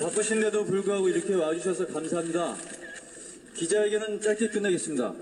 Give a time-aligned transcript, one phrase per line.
[0.00, 2.56] 바쁘신데도 불구하고 이렇게 와주셔서 감사합니다.
[3.54, 5.14] 기자회견은 짧게 끝내겠습니다.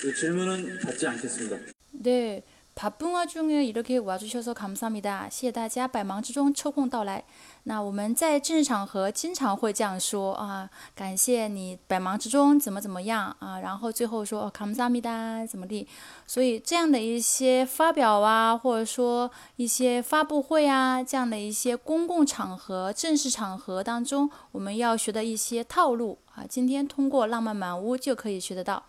[0.00, 1.56] 그 질문은 받지 않겠습니다.
[1.92, 2.42] 네,
[2.77, 5.29] 바쁜 와중에 이렇게 와주셔서 감사합니다.
[5.29, 7.23] 谢谢大家百忙之中抽空到来。
[7.65, 15.87] 那我们在正式场合经常会这样说啊，感谢你百忙之中怎么怎么样啊，然后最后说哦감사합니다怎么地。
[16.25, 28.83] 所以这样的一些发表啊，或者说一些发布会啊，这样的一些公共场合、正式场合当中，我们要学的一些套路啊，今天通过浪漫满屋就可以学得到。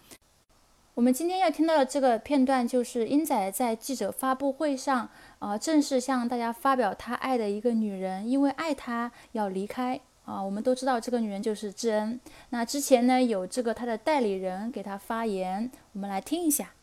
[0.99, 10.43] 我们今天要听到的这个片段，就是英仔在记者发布会上，呃，正式向大家发表他爱的一个女人，因为爱他要离开啊。
[10.43, 12.19] 我们都知道这个女人就是智恩。
[12.49, 16.73] 那之前呢，有这个他的代理人给他发言，我们来听一下。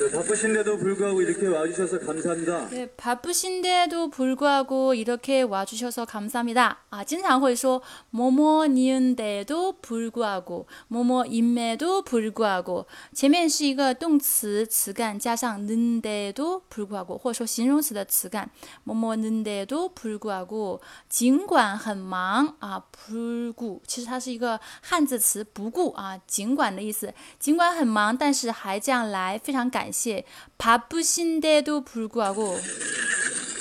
[0.00, 2.68] 네, 바쁘신데도 불구하고 이렇게 와주셔서 감사합니다.
[2.70, 6.78] 네, 바쁘신데도 불구하고 이렇게 와주셔서 감사합니다.
[6.90, 18.50] 아, 经常会说 뭐뭐니은데도 불구하고 뭐뭐임에도 불구하고 前面是一个动词词干加上 는데도 불구하고 或者说形容词的词干
[18.84, 30.24] 뭐뭐는데도 불구하고 尽管很忙啊 불구 其实它是一个汉字词不顾啊尽管的意思尽管很忙但是还这样来非常感 谢
[30.58, 32.58] 바쁘신데도 불구하고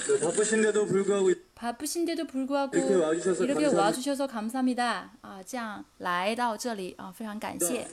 [0.07, 3.81] 네, 바쁘신데도 불구하고 바쁘신데도 불구하고 이렇게 와주셔서 이렇게 감사합니다.
[3.81, 5.11] 와주셔서 감사합니다.
[5.21, 7.87] 아, 这样来到这里啊，非常感谢。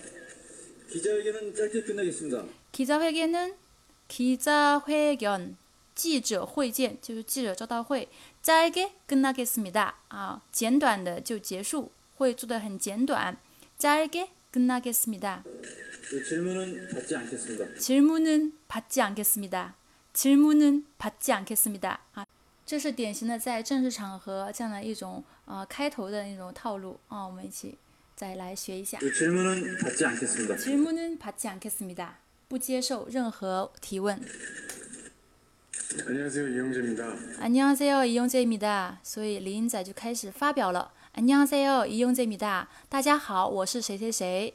[0.91, 2.45] 기자회견은 짧게 끝내겠습니다.
[2.73, 3.55] 기자회견은
[4.09, 5.57] 기자회견
[5.95, 8.09] 记者会见就是记者招待会，
[8.43, 13.39] 짧게끝나겠습니다啊，简短的就结束，会做的很简短。
[13.79, 15.86] 짧게끝나겠습니다 그
[16.29, 17.79] 질문은 받지 않겠습니다.
[17.79, 19.75] 질문은 받지 않겠습니다.
[20.12, 22.01] 질문은 받지 않겠습니다.
[22.15, 22.27] 啊，
[22.67, 27.79] 这是典型的在正式场合这样的一种呃开头的那种套路啊，我们一起
[28.15, 28.98] 再来学一下。
[28.98, 30.57] 그 질문은 받지 않겠습니다.
[30.57, 32.19] 질문은 받지 않겠습니다.
[32.48, 34.20] 不接受任何提问。
[36.07, 37.17] 안녕하세요 이영재입니다.
[37.41, 39.01] 안녕하세요 이용재입니다.
[39.03, 40.92] 所以李英仔就开始发表了。
[41.13, 42.69] 안녕하세요 이용재입니다.
[42.89, 44.55] 大家好，我是谁谁谁。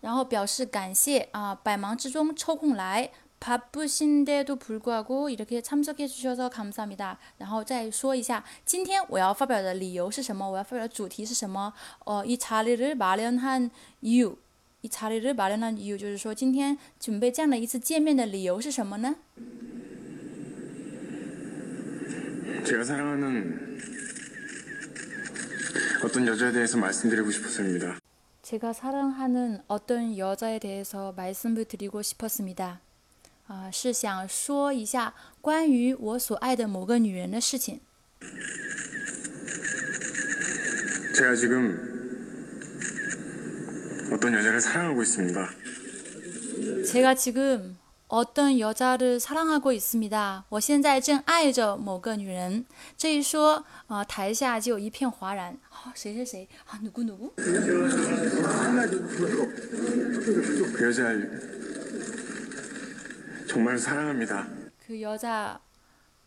[0.00, 3.10] 然后表示感谢啊，百忙之中抽空来。
[3.40, 7.20] 바쁘신데도 불구하고 이렇게 참석해 주셔서 감사합니다.
[7.38, 11.72] 然后再说一下今天我要发表的理由是什么我要发表的主题是什么
[12.04, 13.70] 어, 이 자리를 마련한
[14.00, 14.36] 이유
[14.82, 19.14] 이 자리를 마련한 이유 就是说今天准备这样的一次见面的理由是什么呢
[22.64, 23.78] 제가 사랑하는
[26.02, 27.98] 어떤 여자에 대해서 말씀드리고 싶어서입니다.
[28.42, 32.80] 제가 사랑하는 어떤 여자에 대해서 말씀을 드리고 싶었습니다.
[33.48, 37.80] 啊、是想说一下关于我所爱的某个女人的事情。
[41.14, 41.98] 제가 지금
[44.12, 45.50] 어떤 여자를 사랑하고 있습니다.
[46.86, 47.78] 제가 지금
[48.12, 50.44] 어떤 여자를 사랑하고 있습니다.
[50.48, 52.64] 我现在正爱着某个女人。
[52.96, 55.58] 这一说，啊、台下就一片哗然。
[55.68, 56.80] 啊、谁谁谁啊？
[56.82, 57.34] 누구누구？
[60.74, 61.12] 그 여자
[63.46, 64.46] 정말 사랑합니다.
[64.86, 65.58] 그 여자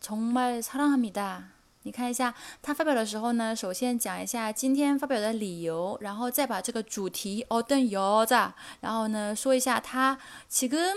[0.00, 1.50] 정말 사랑합니다.
[1.84, 10.16] 你看一下，他发表的时候呢，首先讲一下今天发表的理由，然后再把这个主题어떤여자，然后呢说一下他
[10.48, 10.96] 지금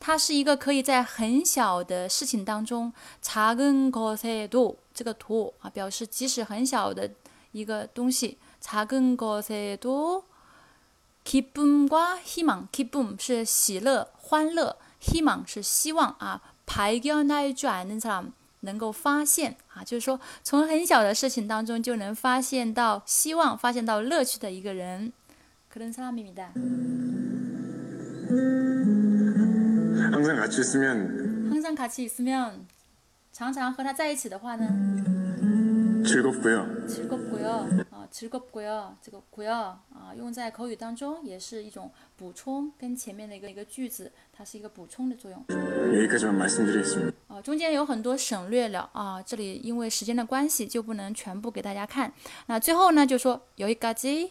[0.00, 2.92] 她是一个可以在很小的事情当中，
[3.22, 7.10] 작은것에도这个도啊表示即使很小的
[7.52, 10.24] 一个东西，작은것에도
[11.24, 16.40] 기쁨과 희망, 기쁨是喜乐、欢乐，희망是希望啊。
[16.66, 25.12] 발견할 줄 아는 사람能够发现啊，就是说从很小的事情当中就能发现到希望、发现到乐趣的一个人。
[25.72, 27.19] 그런사람입니다。
[30.12, 32.66] 항상 같이 있으면 항상 같이 있으면
[33.32, 34.66] 常常和他在一起的话呢，
[36.04, 36.86] 즐겁고요.
[36.86, 37.84] 즐겁고요.
[37.90, 38.96] 어, 즐겁고요.
[39.02, 39.50] 这个 고요
[39.92, 45.44] 啊，用在口语当中也是一种补充，跟前面的一个一个句子，它是一个补充的作用。
[45.48, 47.12] 여기까지만 말씀드리겠습니다.
[47.28, 52.12] 啊，中间有很多省略了啊，这里因为时间的关系就不能全部给大家看。
[52.46, 54.30] 那最后呢，就说여기까지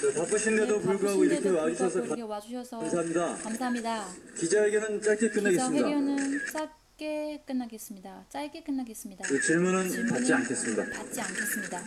[0.00, 3.34] 네, 바쁘신데도 불구하고 이렇게 와주셔서 이렇게 와주셔서 감사합니다.
[3.34, 4.06] 감사합니다.
[4.36, 5.86] 기자회견은 짧게 끝내겠습니다.
[5.86, 8.26] 기자회견은 짧게 끝나겠습니다.
[8.28, 9.24] 짧게 끝나겠습니다.
[9.26, 10.84] 그 질문은 질문은 받지 않겠습니다.
[10.84, 11.82] 받지 않겠습니다.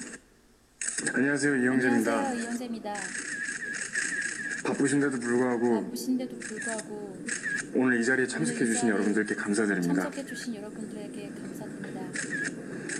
[1.13, 2.11] 안녕하세요 이영재입니다.
[2.11, 2.93] 안녕하세요, 이영재입니다.
[4.65, 7.17] 바쁘신데도 불구하고 바쁘신데도 불구하고
[7.75, 10.03] 오늘 이 자리에 참석해 주신 여러분들께 감사드립니다.
[10.03, 12.01] 참석해 주신 여러분들에게 감사드립니다.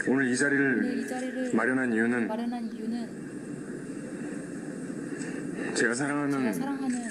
[0.07, 3.30] 오늘 이 오늘 자리를 이 자리를 마련한 이유는 마련한 이유는
[5.75, 7.09] 제가 제가 사랑하는 사랑하는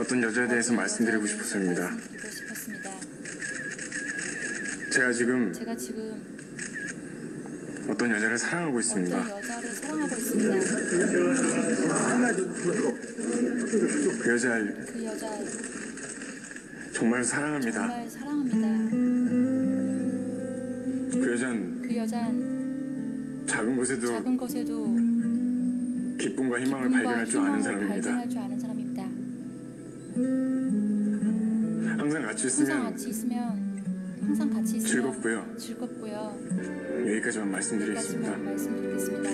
[0.00, 1.90] 어떤 여자에 대해서 어떤 말씀드리고 싶었습니다.
[1.90, 2.90] 말씀드리고 싶었습니다.
[4.90, 6.22] 제가 지금 제가 지금
[7.88, 9.18] 어떤 여자를 사랑하고 있습니다.
[9.18, 10.54] 어떤 여자를 사랑하고 있습니다.
[14.22, 15.38] 그 여자 그 여자
[16.92, 17.80] 정말 사랑합니다.
[17.80, 18.68] 정말 사랑합니다.
[21.20, 25.05] 그 여잔 그 여잔 작은 곳에도 작은 것에도
[26.28, 28.10] 기쁨과 희망을 발견할 줄 아는 사람입니다.
[28.10, 29.02] 발견할 줄 아는 사람입니다.
[32.02, 33.40] 항상 같이 항상 있으면 같이 있으면
[34.20, 35.56] 항상 같이 있으면 즐겁고요.
[35.56, 36.38] 즐겁고요.
[37.06, 38.32] 여기까지만 말씀드리겠습니다.
[38.32, 39.30] 여기까지만 말씀드리겠습니다.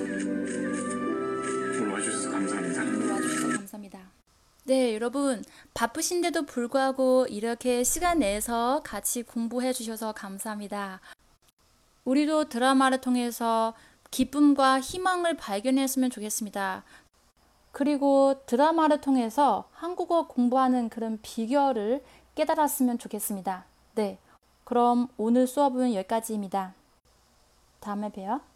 [1.81, 2.83] 오늘 와주셔서 감사합니다.
[2.83, 3.99] 오늘 와주셔서 감사합니다.
[4.65, 5.43] 네, 여러분
[5.75, 11.01] 바쁘신데도 불구하고 이렇게 시간 내서 같이 공부해 주셔서 감사합니다.
[12.05, 13.75] 우리도 드라마를 통해서
[14.13, 16.85] 기쁨과 희망을 발견했으면 좋겠습니다.
[17.73, 22.05] 그리고 드라마를 통해서 한국어 공부하는 그런 비결을
[22.37, 23.65] 깨달았으면 좋겠습니다.
[23.95, 24.19] 네.
[24.65, 26.75] 그럼 오늘 수업은 여기까지입니다.
[27.81, 28.52] 다음에 봬요.